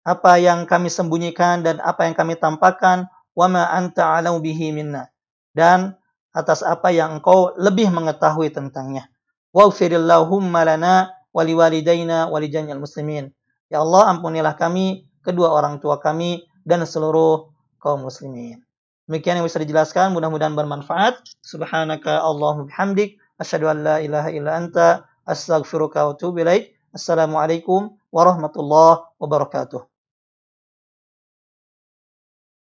apa 0.02 0.34
yang 0.42 0.66
kami 0.66 0.90
sembunyikan 0.90 1.62
dan 1.62 1.78
apa 1.78 2.10
yang 2.10 2.14
kami 2.18 2.34
tampakkan 2.34 3.06
wa 3.38 3.46
ma 3.46 3.70
anta 3.70 4.18
alau 4.18 4.42
bihi 4.42 4.74
minna. 4.74 5.08
Dan 5.54 5.94
atas 6.34 6.64
apa 6.64 6.90
yang 6.90 7.20
engkau 7.20 7.54
lebih 7.54 7.92
mengetahui 7.92 8.50
tentangnya. 8.50 9.06
Waghfirillahumma 9.52 10.64
lana 10.64 11.12
wa 11.30 11.42
liwalidaina 11.44 12.32
wa 12.32 12.38
muslimin. 12.80 13.30
Ya 13.68 13.80
Allah, 13.80 14.16
ampunilah 14.16 14.56
kami, 14.56 15.08
kedua 15.24 15.52
orang 15.52 15.80
tua 15.80 16.00
kami, 16.00 16.44
dan 16.64 16.84
seluruh 16.84 17.52
kaum 17.80 18.04
muslimin. 18.04 18.64
Demikian 19.12 19.36
yang 19.36 19.44
bisa 19.44 19.60
dijelaskan, 19.60 20.16
mudah-mudahan 20.16 20.56
bermanfaat. 20.56 21.20
Subhanaka 21.44 22.24
Allahumma 22.24 22.64
bihamdik, 22.64 23.20
asyhadu 23.36 23.68
an 23.68 23.84
la 23.84 24.00
ilaha 24.00 24.32
illa 24.32 24.56
anta, 24.56 25.04
astaghfiruka 25.28 26.08
wa 26.08 26.16
atubu 26.16 26.40
ilaik. 26.40 26.72
Assalamualaikum 26.96 27.92
warahmatullahi 28.08 29.04
wabarakatuh. 29.20 29.91